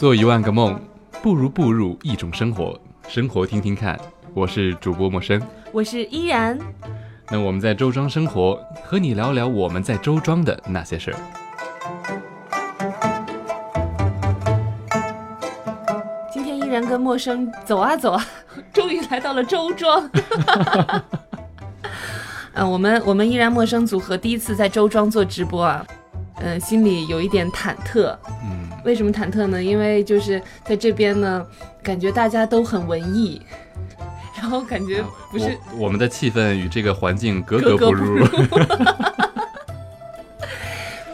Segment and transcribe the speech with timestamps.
[0.00, 0.80] 做一万个梦，
[1.20, 2.74] 不如步入一种生活。
[3.06, 4.00] 生活听听看，
[4.32, 5.38] 我是主播陌生，
[5.72, 6.58] 我是依然。
[7.30, 11.18] 那我们在周庄生活，和你聊聊我们在周庄的那些事儿。
[16.32, 18.26] 今天依然跟陌生走啊走啊，
[18.72, 20.10] 终于来到了周庄。
[22.56, 25.86] 嗯，我们我们依然陌生组合第一次在周庄做直播啊，
[26.36, 28.16] 嗯，心里有一点忐忑。
[28.80, 29.62] 嗯，为什么忐忑呢？
[29.62, 31.46] 因为就是在这边呢，
[31.82, 33.40] 感觉大家都很文艺，
[34.40, 38.26] 然后感觉不是我们的气氛与这个环境格格不入。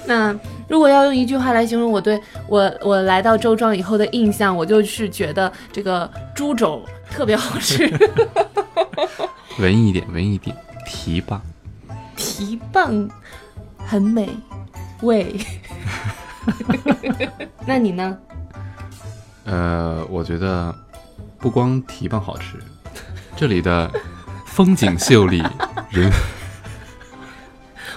[0.09, 0.33] 那
[0.69, 6.81] 如果要用一句话来形容我对我我来到周庄以后的印象，我就是觉得这个猪肘
[7.11, 7.93] 特别好吃。
[9.59, 10.57] 文艺一点，文艺一点。
[10.87, 11.43] 蹄膀，
[12.15, 13.09] 蹄膀
[13.79, 14.29] 很美
[15.03, 15.35] 味。
[17.67, 18.17] 那你呢？
[19.45, 20.75] 呃，我觉得
[21.39, 22.59] 不光蹄膀好吃，
[23.37, 23.91] 这里的
[24.47, 25.43] 风景秀丽，
[25.91, 26.11] 人。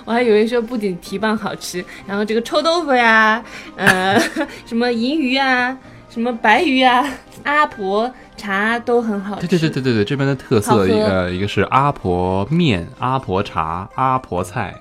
[0.06, 3.44] 我还以为说不仅蹄膀好吃，然后这个臭豆腐呀，
[3.76, 4.20] 呃，
[4.66, 5.78] 什么银鱼啊，
[6.10, 7.06] 什么白鱼啊，
[7.44, 8.12] 阿婆。
[8.40, 9.48] 茶都很好吃。
[9.48, 14.74] 对对对对对对，这边的特色一个一个是阿婆面、阿婆茶、阿婆菜。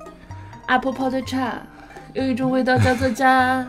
[0.66, 1.54] 阿婆泡的茶，
[2.14, 3.66] 有一种味道叫做家。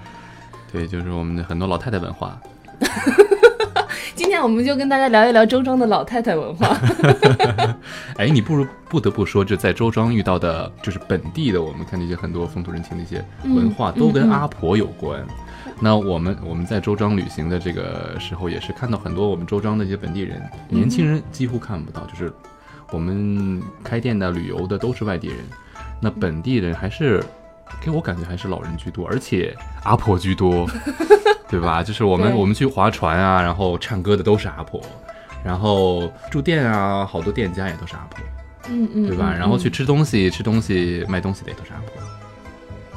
[0.72, 2.40] 对，就是我们的很多老太太文化。
[4.14, 6.76] 今天我们就跟大家聊一聊周庄的老太太文化。
[8.16, 15.24] 哎，你不如不得不说，这在周庄遇到的，就是本地的，我们看那些很多风土人情的一些文化，都跟阿婆有关。
[15.80, 22.30] 那我们我们在周庄旅行的这个时候，也是看到很多我们周庄的一些本地人，年轻人几乎看不到，就是
[22.92, 25.38] 我们开店的、旅游的都是外地人，
[26.00, 27.24] 那本地人还是
[27.80, 29.54] 给我感觉还是老人居多，而且
[29.84, 30.66] 阿婆居多，
[31.48, 31.82] 对吧？
[31.82, 34.80] 就是我们我们去划船啊，然后唱歌的都是阿婆，
[35.44, 38.20] 然后住店啊，好多店家也都是阿婆，
[38.68, 39.34] 嗯嗯，对吧？
[39.36, 42.02] 然后去吃东西、吃东西、卖东西的也都是阿婆。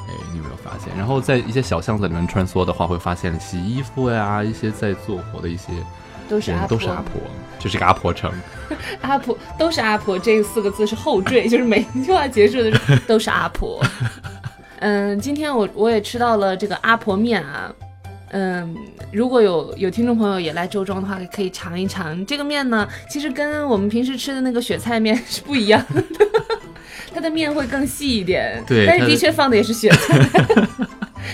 [0.06, 5.72] 哎，你有没有发现，然后在一些小巷子里面穿梭的话，会发现洗衣服呀，一些在做活的一些
[6.28, 7.20] 都是都是阿婆，
[7.58, 8.30] 就是个阿婆城。
[9.02, 13.82] 阿婆都是阿婆，这四个字是后缀，就是每一句话结束的时候都是阿婆。
[14.84, 17.74] 嗯，今天我我也吃到了这个阿婆面啊，
[18.32, 18.76] 嗯，
[19.10, 22.86] 如果有有听众朋友也来周庄的话，可以尝一尝这个面呢。
[23.08, 26.04] 其实跟我们平时吃的那个雪菜面是不一样的。
[27.14, 30.20] 它的面会更细一点，对，但是的确放的也是雪菜，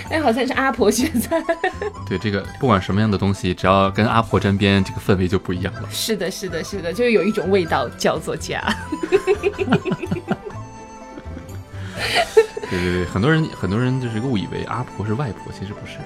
[0.09, 1.43] 但好像是阿婆雪菜。
[2.07, 5.89] 对，这个不管什么样的东西，只要跟阿婆沾边，这个氛围就不一样了。
[5.91, 8.63] 是的，是的，是的，就是有一种味道叫做家。
[12.71, 15.99] 对对对，很多人很多人就是误以为阿婆是外婆，其实不是。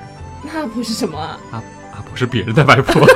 [0.43, 1.19] 那阿婆是什么？
[1.51, 3.07] 阿阿婆是别人的外婆。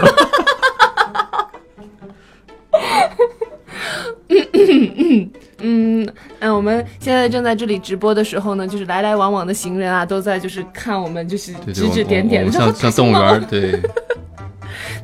[5.60, 13.80] 嗯，那我们现在正在这里直播的时候呢，就是来来往往的行人啊，都在就是看我们，就是指指点点，像像动物园，对。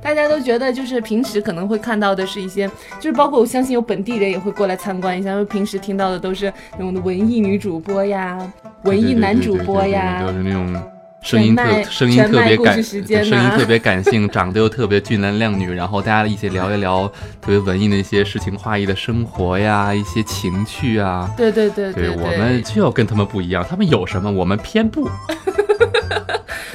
[0.02, 2.68] 大家都觉得就是平时可能会看到的是一些，
[3.00, 8.38] 就是包括我相信有本地人也会过来参观一下，因为平时听到的都是那种的文艺女主播呀，
[8.82, 10.82] 文艺男主播呀，都是那种。
[11.24, 17.08] 声音特声音特别感， 声音特别感性， 长得又特别俊男靓女，然后大家一起聊一聊
[17.40, 21.32] 特别文艺的一些诗情画意的生活呀，一些情趣啊。
[21.34, 25.08] 对对对对，我们就要跟他们不一样，他们有什么我们偏不。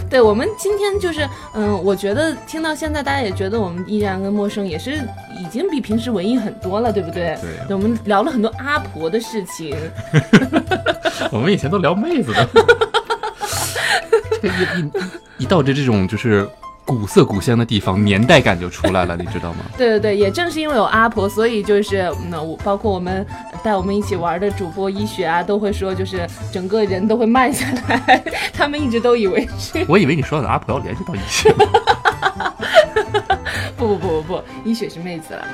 [0.10, 4.94] 对，我们今天就是，嗯，我觉得听到现在大家也觉得我们依然跟陌生也是
[5.40, 7.38] 已经比平时文艺很多了，对不对？
[7.68, 9.76] 对，我们聊了很多阿婆的事情。
[11.32, 12.50] 我们以前都聊妹子的。
[14.42, 16.48] 这一一一到这这种就是
[16.90, 19.60] 古色古香的地方，年代感就出来了， 你知道吗？
[19.78, 23.24] 对对对，也正是因为有阿婆，所以就是那我包括我们
[23.62, 28.24] 带我们一起玩的主播医学啊，都会说就是整个人都会慢下来。
[28.52, 31.54] 他们一直都以为是，我以为你说的阿婆要联系到医学。
[33.78, 35.46] 不不不不不，医学是妹子了。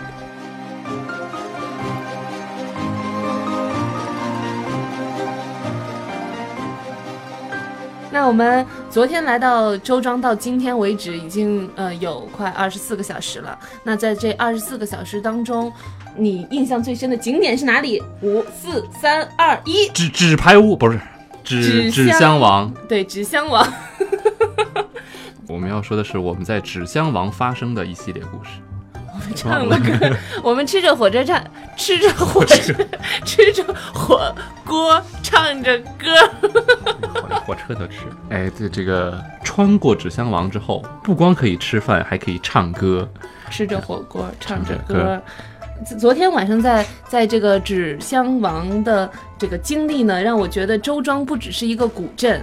[8.16, 13.60] 那我们昨天来到周庄，到今天为止已经呃有快二十四个小时了。
[13.84, 15.70] 那在这二十四个小时当中，
[16.16, 18.02] 你印象最深的景点是哪里？
[18.22, 20.98] 五四三二一，纸纸牌屋不是
[21.44, 23.68] 纸纸箱王，对纸箱王。
[25.50, 28.52] 我们要说的是我们在纸箱王发生的一系列故事。
[29.36, 31.44] 唱的歌， 我们吃着火车站，
[31.78, 32.74] 吃着火车，
[33.26, 33.64] 吃着
[33.94, 34.34] 火
[34.66, 36.10] 锅，唱着歌。
[37.46, 38.00] 火车都吃。
[38.30, 43.08] 哎，这这个穿过纸箱王之后，不光可以吃饭，还可以唱歌。
[43.50, 45.22] 吃着火锅，唱着歌。
[46.00, 52.42] 昨天晚上在在这个纸箱王的这个经历呢，让我觉得周庄不只是一个古镇，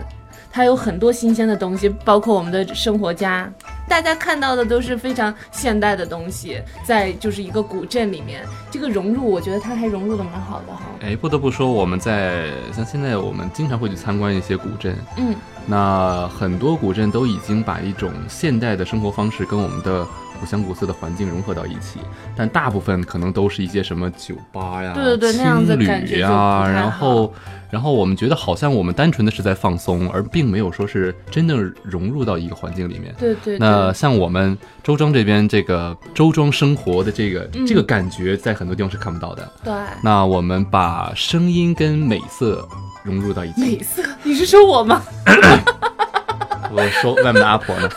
[0.53, 3.51] 它有很多新鲜的东西，包括我们的生活家。
[3.89, 10.83] 大家看到的都是非常现代的东西，在就是一个古镇里面，这个融入，我觉得它还融入的蛮好的哈。
[11.01, 15.35] 哎，不得不说，我们在像现在我们经常会去参观一些古镇，嗯，
[15.67, 20.05] 那很多古镇都已经把一种现代的生活方式跟我们的
[20.41, 22.01] 古香古色的环境融合到一起，
[22.37, 27.33] 但大部分可能都是一些什么酒吧呀、对对对那样子青感觉就旅呀，然后
[27.71, 33.15] 然后我们觉得好像我们单纯的是在放松，而并没有说是真正融入到一个环境里面。
[33.17, 33.59] 对对对。
[33.59, 39.49] 那像我们周庄这边这个周庄生活的这个、嗯这个感觉，在很多地方是看不到的。
[39.63, 39.73] 对
[40.03, 42.69] 那我们把声音跟美色
[43.03, 43.61] 融入到一起。
[43.61, 45.03] 美色，你是说我吗？
[46.75, 47.89] 我说外面的阿婆呢？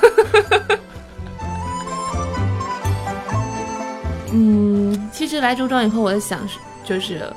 [4.31, 7.31] 嗯，其实来周庄以后，我在想是，就是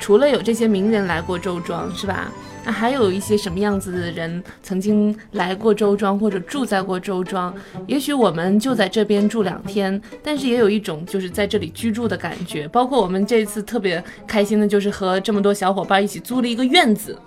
[0.00, 2.28] 除了有这些名人来过周庄，是吧？
[2.64, 7.52] 那还有一些什么样子的人曾经来过周庄，或者住在过周庄？
[7.86, 12.68] 也许我们就在这边住两天，但是也有一种就是在这里居住的感觉。
[12.68, 17.18] 包括我们这次特别开心的，就是和这么多小伙伴一起租了一个院子，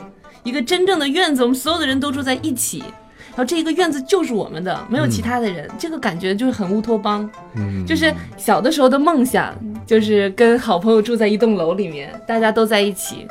[0.44, 2.84] 一个真正的院子，我们所有的人都住在一起。
[3.30, 7.30] 然后这一个院子就是我们的，没有其他的人，这个感觉就是很乌托邦。
[7.56, 9.54] 嗯，就是小的时候的梦想，
[9.86, 13.28] 就是跟好朋友住在一栋楼里面，大家都在一起。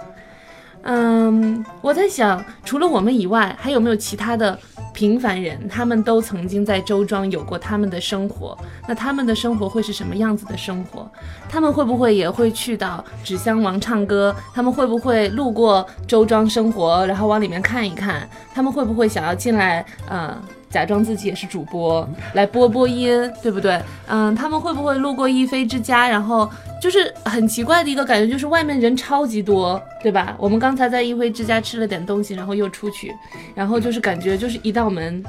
[0.87, 4.59] 嗯，我在想，除了我们以外，还有没有其他的
[4.93, 5.67] 平凡人？
[5.67, 8.57] 他们都曾经在周庄有过他们的生活。
[8.87, 11.11] 那他们的生活会是什么样子的生活？
[11.49, 14.35] 他们会不会也会去到纸箱王唱歌？
[14.55, 18.29] 他们会不会路过周庄生活，然后往里面看一看？
[18.55, 19.85] 他们会不会想要进来？
[20.11, 20.37] 嗯。
[20.75, 23.09] 假装自己也是主播来播播音，
[23.41, 23.81] 对不对？
[24.09, 26.51] 嗯，他们会不会路过一菲之家，然后
[26.83, 30.35] 就是很奇怪的一个感觉，就是外面人超级多，对吧？
[30.37, 33.15] 我们刚才在一菲之家吃了点东西，然后又出去，
[33.55, 35.23] 然后就是感觉就是一道门，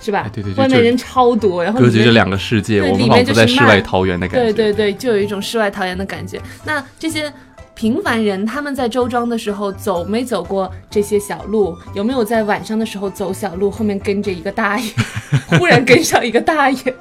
[0.00, 0.22] 是吧？
[0.26, 4.52] 哎对对就就外面人超多，然后隔绝这两个世界，我们仿佛在世外桃源的感觉。
[4.52, 6.40] 对对对，就有一种世外桃源的感觉。
[6.64, 7.32] 那这些
[7.78, 11.78] 平凡人，他们在周庄的时候走没走过这些小路？
[11.94, 14.92] 有没有在晚上的时候走小路，后面跟着一个大爷，
[15.46, 16.94] 忽然跟上一个大爷？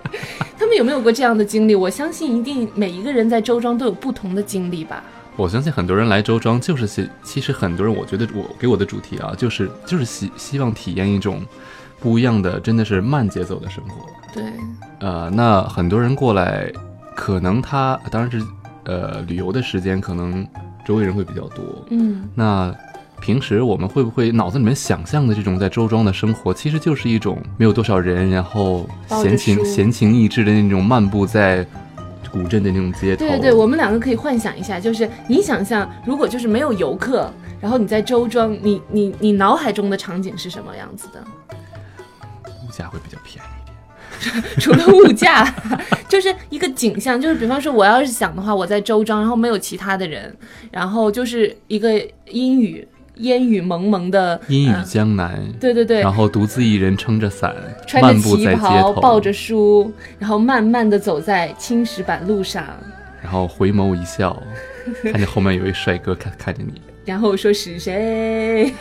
[0.56, 1.74] 他们有没有过这样的经历？
[1.74, 5.04] 我相信一定每一个人在周庄都有不同的经历吧。
[5.36, 11.44] 我相信很多人来周庄就是希，其实很多人，我觉得我给我的主题啊，就是就是希希望体验一种
[12.00, 14.06] 不一样的，真的是慢节奏的生活。
[14.32, 14.44] 对，
[15.00, 16.72] 呃，那很多人过来，
[17.16, 18.46] 可能他当然是
[18.86, 20.48] 呃旅游的时间，可能
[20.88, 21.86] 周围人会比较多。
[21.90, 22.74] 嗯，那
[23.20, 31.68] 平时我们会不会脑子里面想象的这种在周庄的生活，其实就是一种没有多少人，然后闲情闲情逸致的那种漫步在
[32.32, 33.26] 古镇的那种街头。
[33.26, 37.30] 对对对，我们两个可以幻想一下，就是你想象，如果就是没有游客，
[37.60, 41.22] 然后你在周庄，你你你脑海中的场景是什么样子的？
[42.66, 43.67] 物价会比较便宜。
[44.60, 45.48] 除了物价，
[46.08, 50.36] 就是一个景象，就是比方说，我要是想的话，我在周庄，然后没有其他的人，
[50.72, 51.94] 然后就是一个
[52.30, 52.88] 阴雨
[53.18, 57.56] 烟雨蒙蒙的阴雨嗯江南，对对对然，后独自一人撑着伞，
[57.88, 62.66] 穿着旗袍，抱着书，然后慢慢的走在青石板路上，
[63.22, 64.42] 然后回眸一笑，
[65.04, 66.82] 看见后面有一帅哥看看着你。
[67.06, 68.74] 然后说是谁？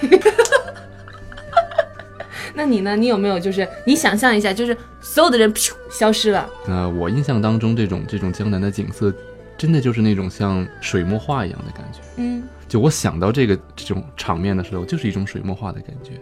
[2.57, 2.97] 那你呢？
[2.97, 9.13] 你有没有就是你想象一下，就是所有的人噗消失了，那我印象当中，这种这种江南的景色，
[9.59, 12.01] 真的就是那种像水墨画一样的感觉。
[12.17, 16.13] 嗯，就我想到这个这种场面的时候，就是一种水墨画的感觉，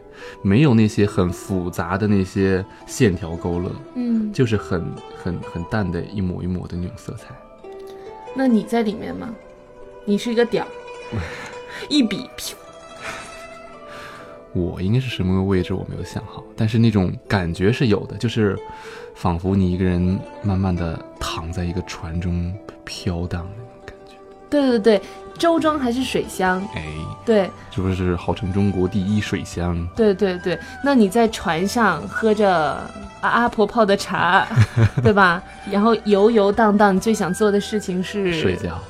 [0.42, 4.84] 没有那些很复杂的那些线条勾勒，嗯，就是很
[5.22, 7.28] 很很淡的一抹一抹的那种色彩。
[8.34, 9.32] 那你在里面吗？
[10.04, 10.68] 你是一个点儿，
[11.88, 12.54] 一笔噗，
[14.54, 18.56] 我应该是什么个位置，我没有想好，但是那种感觉是有的，就是
[19.14, 24.14] 仿佛你一个人慢慢的躺在一个船中飘荡的那种感觉。
[24.48, 25.02] 对对对，
[25.36, 26.84] 周庄还是水乡，哎，
[27.24, 29.88] 对是不是号称中国第一水乡？
[29.96, 30.56] 对对对。
[30.84, 32.80] 那你在船上喝着
[33.20, 34.46] 阿阿婆泡的茶，
[35.02, 35.42] 对吧？
[35.68, 38.54] 然后游游荡荡，你最想做的事情是睡。
[38.54, 38.80] 觉。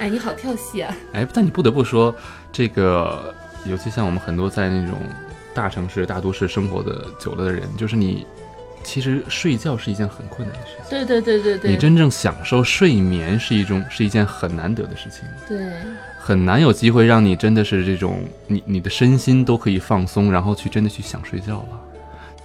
[0.00, 0.96] 哎，你好跳戏啊！
[1.12, 2.14] 哎，但你不得不说，
[2.50, 3.34] 这个
[3.66, 4.96] 尤其像我们很多在那种
[5.52, 8.26] 大城市、大都市生活的久了的人，就是你
[8.82, 10.84] 其实睡觉是一件很困难的事情。
[10.88, 15.70] 对对对对对，你真正享受睡眠是一种是一件很难得的事情，对
[16.18, 21.80] 很难有机会让你真的是这种你你的身心都可以放松，然后去真的去想睡觉了。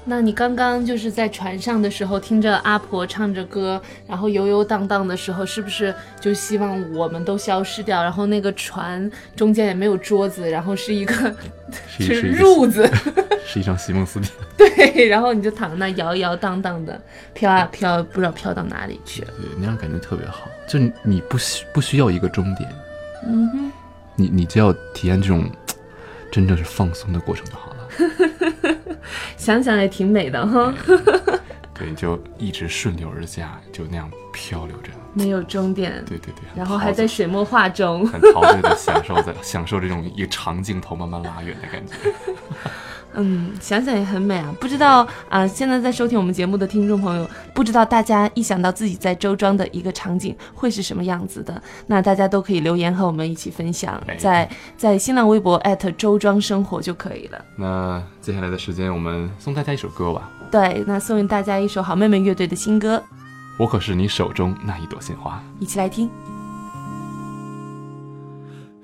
[0.08, 8.04] 那你刚刚就是在船上的时候，听着阿婆唱着歌，然后游游荡荡的时候，是不是就希望我们都消失掉？
[8.04, 11.14] 然后那个船中间也没有桌子，然后是一个
[11.98, 12.88] 是褥子，
[13.44, 14.32] 是一张席梦思店。
[14.56, 17.02] 对，然后你就躺在那摇摇荡荡的
[17.34, 19.28] 飘啊飘，不知道飘到哪里去了。
[19.42, 20.48] 对，那样感觉特别好。
[20.68, 22.70] 就你不需不需要一个终点，
[23.28, 23.72] 嗯哼，
[24.16, 25.50] 你你只要体验这种
[26.32, 27.65] 真正是放松的过程就好了。
[29.38, 30.74] 想想也挺美的哈，
[31.74, 34.90] 对，就一直顺流而下，就那样漂流着。
[35.14, 38.06] 没有终点，对对对，然后还在水墨画中。
[38.08, 41.94] 很陶醉的享受在享受这种一个长镜头慢慢拉远的感觉。
[43.16, 44.54] 嗯，想想也很美啊。
[44.60, 51.62] 不知道啊、现在在收听我们节目的听众朋友，不知道大家一想到自己在周庄的一个场景会是什么样子的？
[51.88, 55.62] 那大家都可以留言和我们一起分享，哎在在新浪微博
[55.98, 57.44] 周庄生活就可以了。
[57.58, 60.30] 那接下来的时间，我们送大家一首歌吧。
[60.52, 63.02] 对，那送给大家一首好妹妹乐队的新歌，
[63.58, 65.42] 我可是你手中那一朵鲜花。
[65.60, 66.10] 一起来听。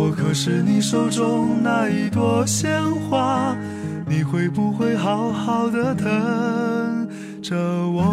[0.00, 3.52] 我可是你手中那一朵鲜花，
[4.06, 6.06] 你会不会好好的等
[7.42, 8.04] 着我？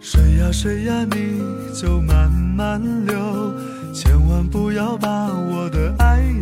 [0.00, 1.42] 水呀水呀，你
[1.74, 3.16] 就慢慢流，
[3.92, 6.03] 千万不要把我的爱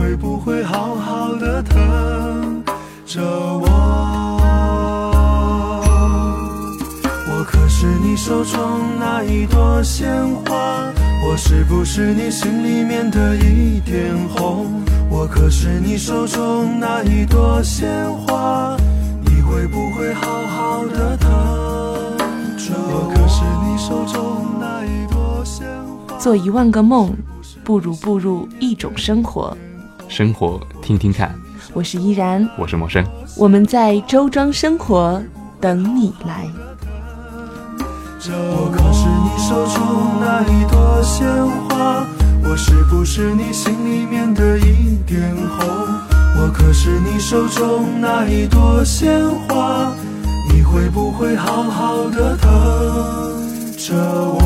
[0.00, 2.64] 会不会好好的疼
[3.04, 4.40] 着我？
[7.28, 8.58] 我可是你手中
[8.98, 10.90] 那一朵鲜花，
[11.28, 14.82] 我是不是你心里面的一点红？
[15.10, 18.74] 我可是你手中那一朵鲜花，
[19.22, 21.30] 你会不会好好的疼
[22.56, 23.04] 着我？
[23.04, 25.66] 我可是你手中那一朵鲜
[26.08, 26.16] 花。
[26.18, 27.14] 做一万个梦，
[27.62, 29.54] 不如步入一种生活。
[30.10, 31.32] 生活听听看，
[31.72, 33.04] 我是依然，我是陌生。
[33.36, 35.22] 我们在周庄生活，
[35.60, 36.48] 等你来。
[38.28, 39.80] 我可是你手中
[40.20, 41.28] 那一朵鲜
[41.68, 42.04] 花，
[42.42, 45.68] 我是不是你心里面的一点红？
[46.42, 49.92] 我可是你手中那一朵鲜花，
[50.52, 52.50] 你会不会好好的疼
[53.78, 54.39] 着我？